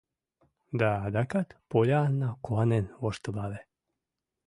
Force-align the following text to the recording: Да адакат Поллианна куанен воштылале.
Да 0.79 0.89
адакат 1.07 1.47
Поллианна 1.69 2.29
куанен 2.45 2.85
воштылале. 3.01 3.59